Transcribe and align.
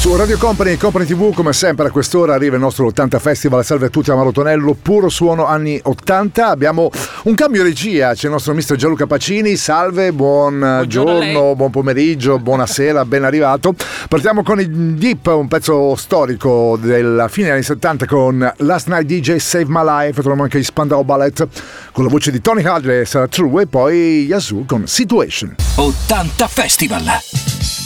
Su 0.00 0.16
Radio 0.16 0.38
Company 0.38 0.72
e 0.72 0.76
Company 0.78 1.04
TV, 1.04 1.34
come 1.34 1.52
sempre 1.52 1.88
a 1.88 1.90
quest'ora 1.90 2.32
arriva 2.32 2.54
il 2.54 2.62
nostro 2.62 2.86
80 2.86 3.18
Festival. 3.18 3.62
Salve 3.62 3.86
a 3.86 3.88
tutti, 3.90 4.10
Amaro 4.10 4.32
Tonello, 4.32 4.72
puro 4.72 5.10
suono 5.10 5.44
anni 5.44 5.78
80. 5.80 6.48
Abbiamo 6.48 6.90
un 7.24 7.34
cambio 7.34 7.62
regia, 7.62 8.14
c'è 8.14 8.24
il 8.24 8.32
nostro 8.32 8.54
mister 8.54 8.78
Gianluca 8.78 9.06
Pacini. 9.06 9.56
Salve, 9.56 10.12
buon 10.12 10.86
giorno, 10.88 11.54
buon 11.54 11.70
pomeriggio, 11.70 12.38
buonasera, 12.38 13.04
ben 13.04 13.24
arrivato. 13.24 13.74
Partiamo 14.08 14.42
con 14.42 14.58
il 14.58 14.70
Deep, 14.70 15.26
un 15.26 15.48
pezzo 15.48 15.94
storico 15.96 16.78
della 16.80 17.28
fine 17.28 17.48
degli 17.48 17.56
anni 17.56 17.64
70 17.64 18.06
con 18.06 18.54
Last 18.56 18.88
Night 18.88 19.04
DJ 19.04 19.36
Save 19.36 19.66
My 19.68 19.84
Life. 19.84 20.14
Troviamo 20.14 20.44
anche 20.44 20.58
gli 20.58 20.64
Spandau 20.64 21.04
Ballet 21.04 21.46
con 21.92 22.04
la 22.04 22.10
voce 22.10 22.30
di 22.30 22.40
Tony 22.40 22.64
Hadley, 22.64 23.04
True 23.28 23.62
e 23.62 23.66
poi 23.66 24.24
Yazoo 24.26 24.64
con 24.66 24.86
Situation. 24.86 25.56
80 25.76 26.48
Festival. 26.48 27.79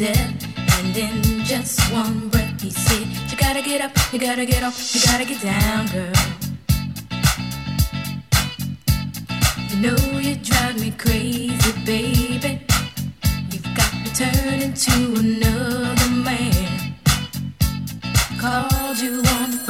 And 0.00 0.96
in 0.96 1.44
just 1.44 1.78
one 1.92 2.28
breath, 2.28 2.60
he 2.60 2.70
said, 2.70 3.06
You 3.30 3.36
gotta 3.36 3.62
get 3.62 3.80
up, 3.80 3.92
you 4.12 4.18
gotta 4.18 4.44
get 4.44 4.64
off, 4.64 4.92
you 4.92 5.00
gotta 5.00 5.24
get 5.24 5.40
down, 5.40 5.86
girl. 5.86 6.12
You 9.68 9.76
know 9.78 10.18
you 10.18 10.34
drive 10.34 10.80
me 10.80 10.90
crazy, 10.98 11.72
baby. 11.84 12.66
You've 13.52 13.74
got 13.76 13.94
me 13.94 14.10
turning 14.12 14.74
to 14.74 15.14
another 15.20 16.10
man. 16.10 16.96
Called 18.40 18.98
you 18.98 19.22
on 19.38 19.63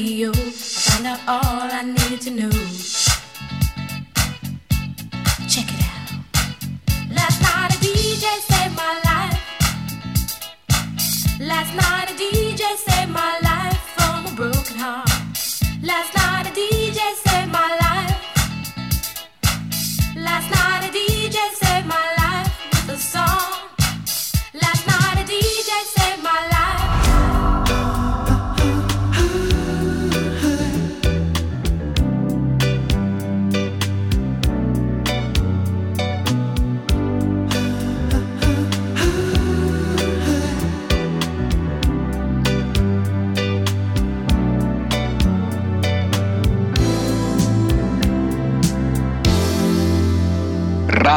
radio, 0.00 0.30
I 0.30 0.50
found 0.50 1.06
out 1.06 1.20
all 1.28 1.68
I 1.70 1.82
needed 1.82 2.20
to 2.22 2.30
know. 2.30 2.59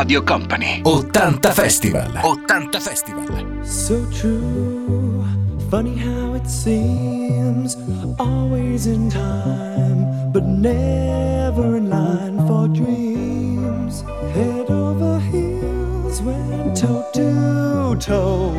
Radio 0.03 0.22
Company. 0.22 0.84
80 0.86 1.53
Festival. 1.53 2.12
80 2.18 2.80
Festival. 2.81 3.64
So 3.64 4.06
true. 4.12 5.24
Funny 5.72 5.96
how 5.96 6.34
it 6.34 6.46
seems. 6.46 7.78
Always 8.19 8.86
in 8.86 9.09
time, 9.09 10.34
but 10.34 10.44
never 10.44 11.78
in 11.78 11.90
line 11.90 12.38
for 12.46 12.68
dreams. 12.68 14.02
Head 14.36 14.69
over 14.69 15.22
heels, 15.31 16.22
went 16.22 16.75
toe 16.75 17.08
to 17.14 17.96
toe. 17.97 18.52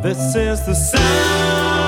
This 0.00 0.36
is 0.36 0.64
the 0.64 0.74
sound 0.74 1.87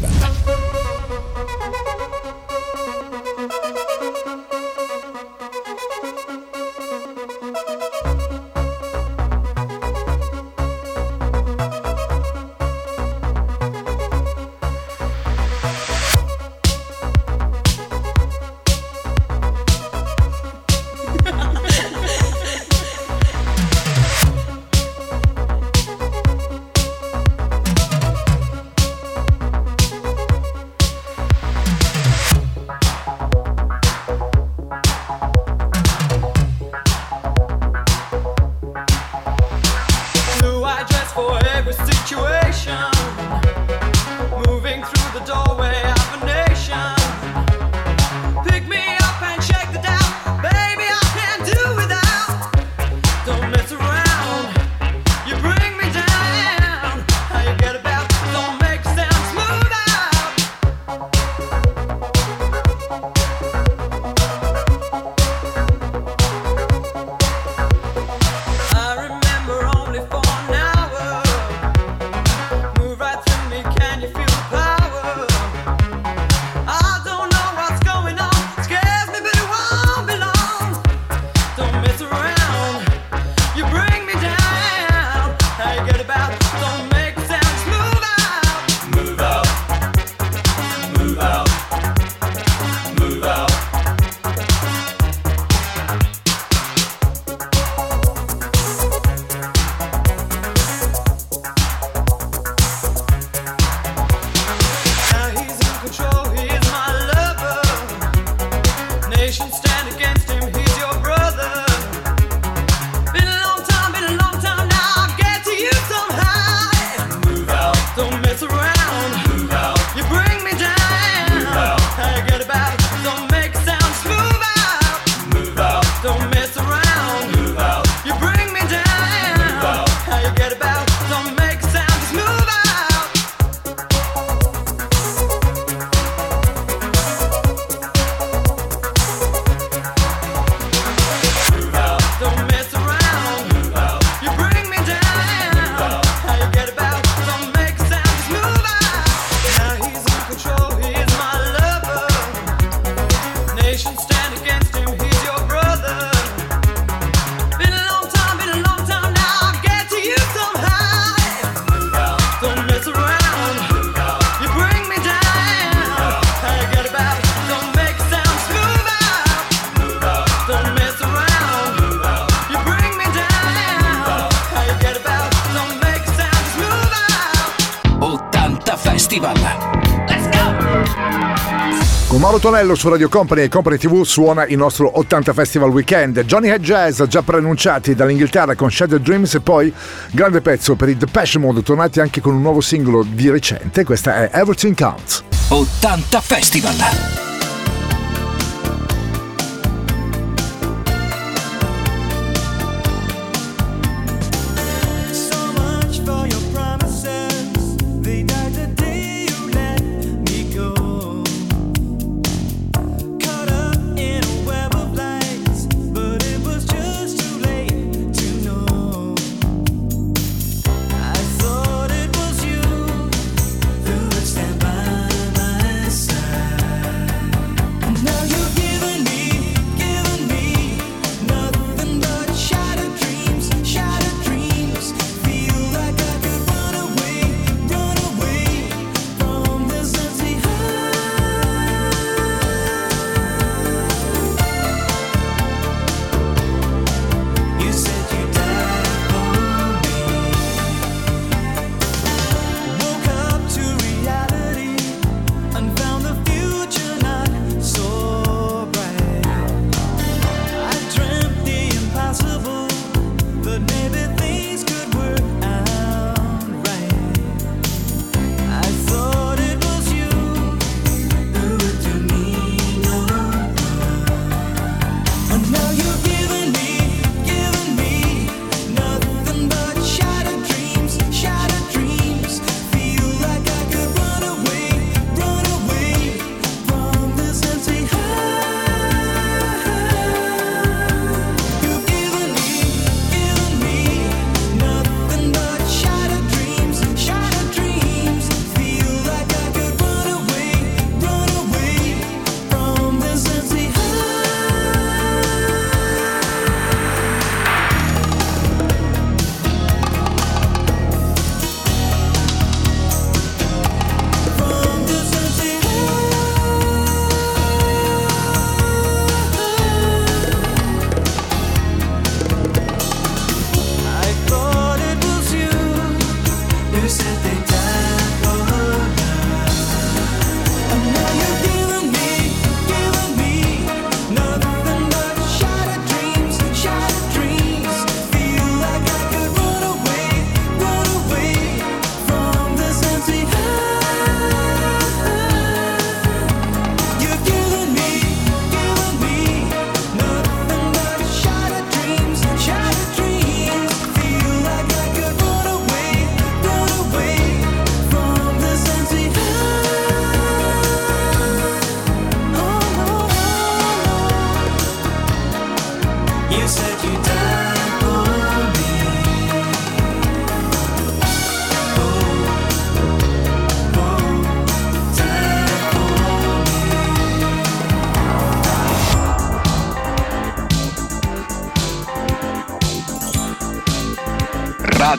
Tonello 182.71 182.75
su 182.75 182.89
Radio 182.89 183.09
Company 183.09 183.43
e 183.43 183.49
Company 183.49 183.77
TV 183.77 184.03
suona 184.03 184.45
il 184.45 184.57
nostro 184.57 184.97
80 184.97 185.33
Festival 185.33 185.69
Weekend. 185.69 186.23
Johnny 186.23 186.49
Head 186.49 186.61
Jazz 186.61 187.01
già 187.03 187.21
preannunciati 187.21 187.95
dall'Inghilterra 187.95 188.55
con 188.55 188.71
Shadow 188.71 188.99
Dreams 188.99 189.35
e 189.35 189.41
poi 189.41 189.73
grande 190.11 190.41
pezzo 190.41 190.75
per 190.75 190.89
i 190.89 190.97
Depeche 190.97 191.37
Mode 191.37 191.63
tornati 191.63 191.99
anche 191.99 192.21
con 192.21 192.33
un 192.33 192.41
nuovo 192.41 192.61
singolo 192.61 193.03
di 193.03 193.29
recente. 193.29 193.83
Questa 193.83 194.29
è 194.29 194.39
Everything 194.39 194.75
Counts. 194.75 195.23
80 195.49 196.21
Festival. 196.21 197.30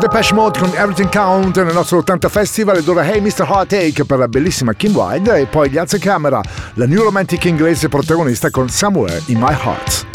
Depeche 0.00 0.32
Mode 0.32 0.58
con 0.58 0.70
Everything 0.74 1.10
Count 1.10 1.62
nel 1.62 1.74
nostro 1.74 1.98
80 1.98 2.30
Festival 2.30 2.78
ed 2.78 2.88
ora 2.88 3.04
Hey 3.04 3.20
Mr. 3.20 3.46
Heartache 3.46 4.06
per 4.06 4.16
la 4.16 4.28
bellissima 4.28 4.72
Kim 4.72 4.96
Wilde 4.96 5.40
e 5.40 5.46
poi 5.46 5.68
gli 5.68 5.76
alza 5.76 5.98
camera 5.98 6.40
la 6.74 6.86
new 6.86 7.02
romantic 7.02 7.44
inglese 7.44 7.90
protagonista 7.90 8.48
con 8.48 8.70
Somewhere 8.70 9.20
in 9.26 9.38
My 9.38 9.52
Heart. 9.52 10.09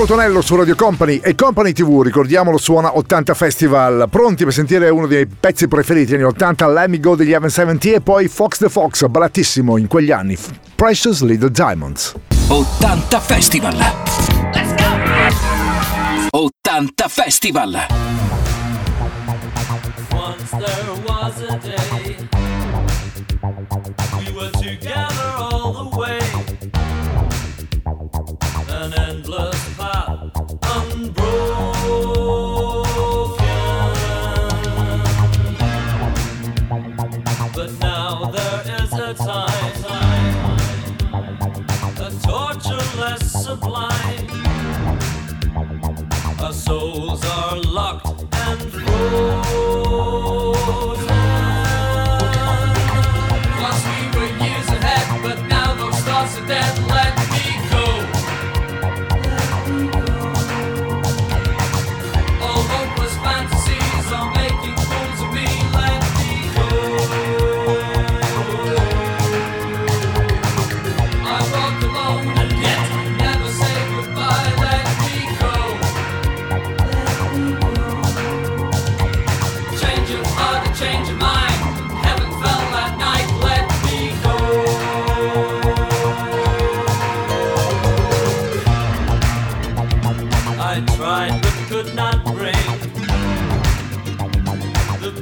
Mauro 0.00 0.14
Tonello 0.14 0.40
su 0.40 0.56
Radio 0.56 0.74
Company 0.76 1.20
e 1.22 1.34
Company 1.34 1.74
TV, 1.74 2.00
ricordiamolo, 2.00 2.56
suona 2.56 2.96
80 2.96 3.34
Festival. 3.34 4.06
Pronti 4.08 4.44
per 4.44 4.54
sentire 4.54 4.88
uno 4.88 5.06
dei 5.06 5.26
pezzi 5.26 5.68
preferiti 5.68 6.12
negli 6.12 6.22
80, 6.22 6.68
Let 6.68 6.88
Me 6.88 7.00
Go 7.00 7.14
degli 7.16 7.34
Heaven 7.34 7.50
70 7.50 7.88
e 7.90 8.00
poi 8.00 8.26
Fox 8.26 8.56
the 8.56 8.70
Fox, 8.70 9.06
ballatissimo 9.06 9.76
in 9.76 9.88
quegli 9.88 10.10
anni, 10.10 10.38
Precious 10.74 11.20
Little 11.20 11.50
Diamonds. 11.50 12.14
80 12.48 13.20
Festival. 13.20 13.76
Let's 13.76 14.74
go! 16.30 16.48
80 16.48 17.08
Festival. 17.08 17.86
Once 20.12 20.50
there 20.50 20.94
was 21.06 21.42
a 21.46 21.58
day 21.58 21.79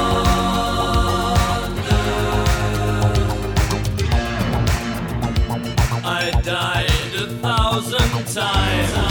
I 6.05 6.31
died 6.43 7.15
a 7.15 7.27
thousand 7.43 8.35
times. 8.35 9.06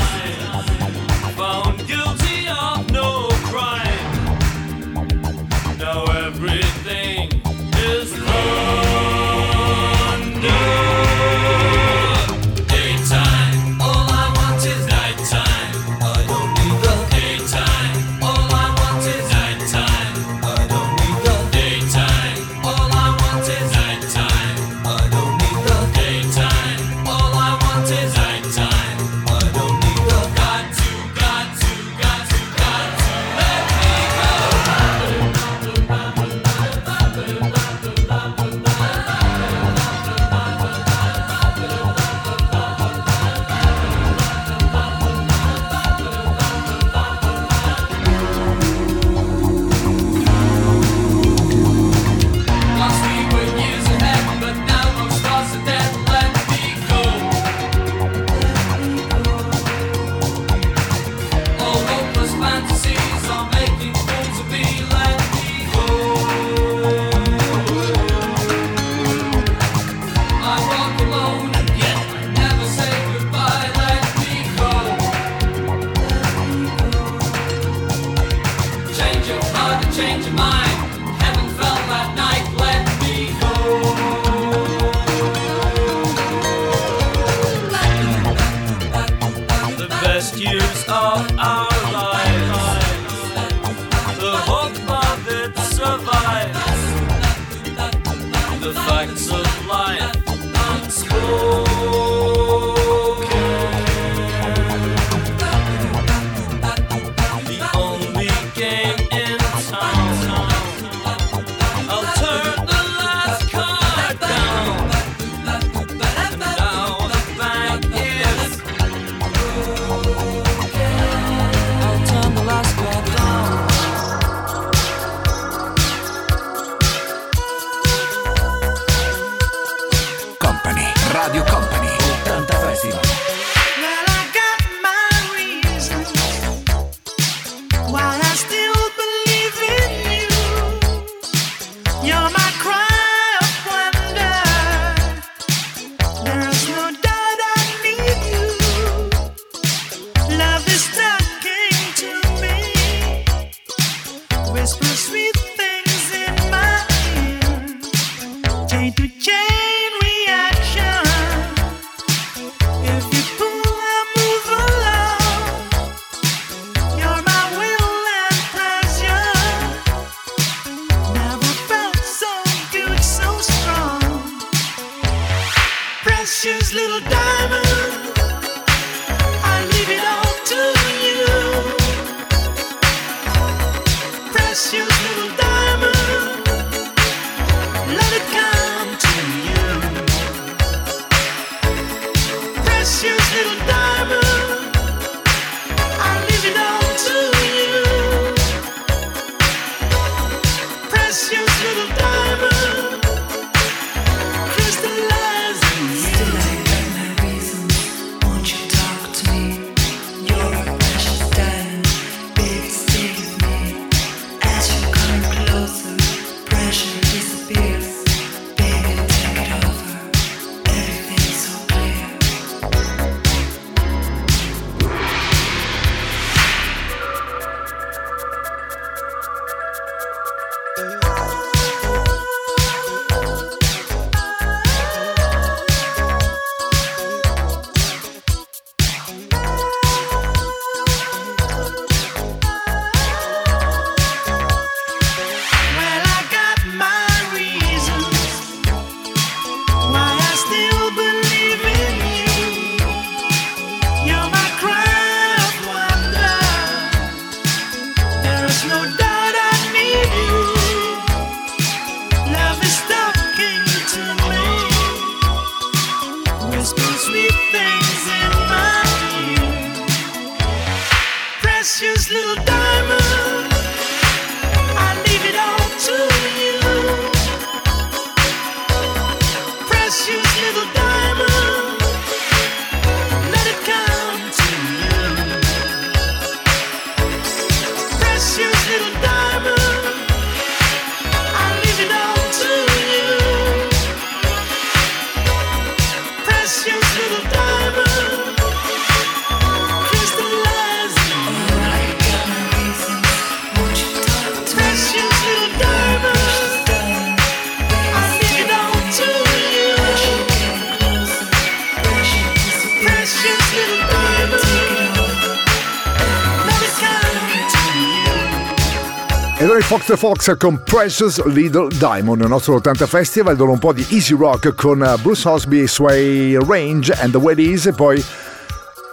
Fox 319.68 319.88
the 319.88 319.98
Fox 319.98 320.32
con 320.38 320.62
Precious 320.64 321.24
Little 321.26 321.70
Diamond, 321.70 322.22
il 322.22 322.28
nostro 322.28 322.54
80 322.54 322.86
Festival, 322.86 323.36
dove 323.36 323.52
un 323.52 323.58
po' 323.58 323.74
di 323.74 323.84
easy 323.90 324.16
rock 324.16 324.54
con 324.54 324.84
eh, 324.84 324.94
Bruce 325.02 325.28
Hosby, 325.28 325.66
Sway 325.66 326.38
Range 326.38 326.94
and 327.00 327.12
the 327.12 327.18
Way 327.18 327.52
Is 327.52 327.66
e 327.66 327.74
poi 327.74 328.04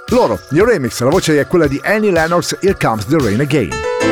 loro, 0.09 0.41
gli 0.49 0.61
remix, 0.61 0.99
la 1.01 1.11
voce 1.11 1.39
è 1.39 1.47
quella 1.47 1.67
di 1.67 1.79
Annie 1.85 2.11
Lennox, 2.11 2.57
Here 2.61 2.77
Comes 2.81 3.05
the 3.05 3.19
Rain 3.19 3.41
Again. 3.41 4.12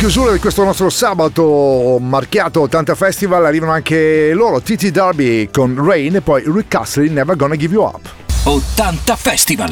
chiusura 0.00 0.32
di 0.32 0.38
questo 0.38 0.64
nostro 0.64 0.88
sabato 0.88 1.98
marchiato 2.00 2.62
80 2.62 2.94
Festival 2.94 3.44
arrivano 3.44 3.72
anche 3.72 4.32
loro, 4.32 4.62
TT 4.62 4.88
Derby 4.88 5.50
con 5.50 5.78
Rain 5.78 6.16
e 6.16 6.22
poi 6.22 6.42
Rick 6.46 6.68
Castley 6.68 7.10
Never 7.10 7.36
Gonna 7.36 7.54
Give 7.54 7.74
You 7.74 7.82
Up. 7.84 8.00
80 8.44 9.16
Festival! 9.16 9.68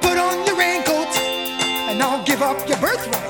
Put 0.00 0.16
on 0.16 0.44
your 0.46 0.56
raincoat 0.56 1.16
and 1.88 2.02
I'll 2.02 2.24
give 2.24 2.42
up 2.42 2.58
your 2.66 2.78
birthright. 2.80 3.25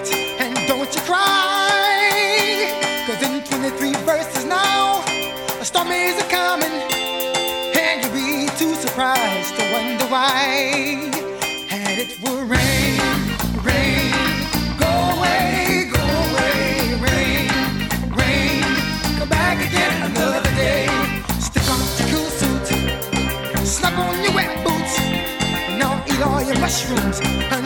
mushrooms. 26.67 27.66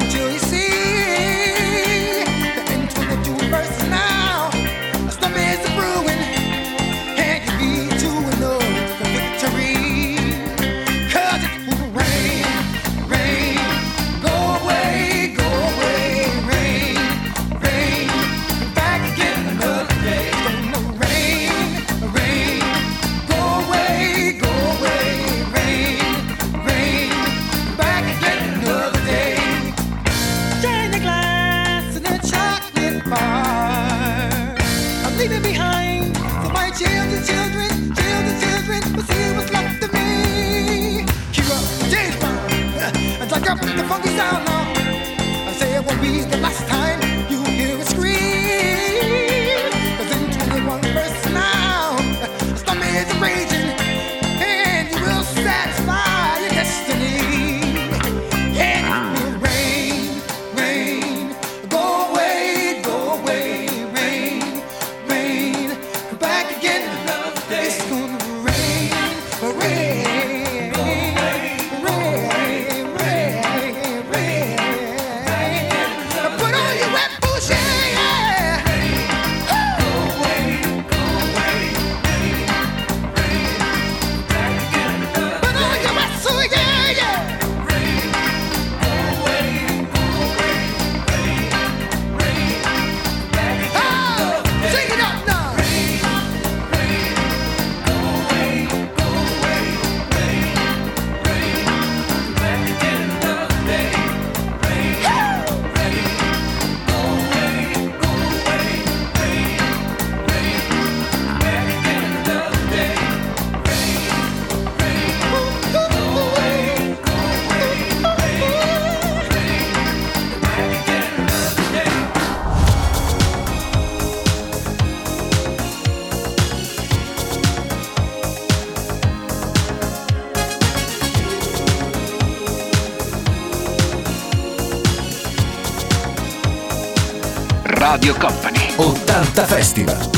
Festiva. 139.70 140.09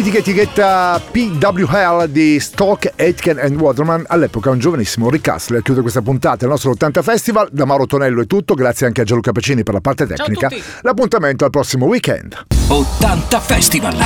Mitica 0.00 0.16
etichetta 0.16 0.98
PWL 1.10 2.08
di 2.08 2.40
Stock, 2.40 2.90
Aitken 2.96 3.38
and 3.38 3.60
Waterman, 3.60 4.04
all'epoca 4.08 4.48
un 4.48 4.58
giovanissimo 4.58 5.10
Rick 5.10 5.28
Astley. 5.28 5.58
A 5.58 5.62
chiudere 5.62 5.82
questa 5.82 6.00
puntata 6.00 6.36
del 6.36 6.48
nostro 6.48 6.70
80 6.70 7.02
Festival, 7.02 7.48
da 7.52 7.66
Mauro 7.66 7.84
Tonello 7.84 8.22
è 8.22 8.26
tutto, 8.26 8.54
grazie 8.54 8.86
anche 8.86 9.02
a 9.02 9.04
Gianluca 9.04 9.32
Pacini 9.32 9.62
per 9.62 9.74
la 9.74 9.80
parte 9.82 10.06
tecnica. 10.06 10.48
tutti. 10.48 10.62
L'appuntamento 10.80 11.44
al 11.44 11.50
prossimo 11.50 11.84
weekend. 11.84 12.46
80 12.68 13.40
Festival! 13.40 13.96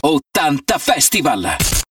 80 0.00 0.78
Festival! 0.78 1.80